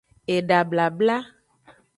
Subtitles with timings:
[0.35, 1.17] Eda blabla.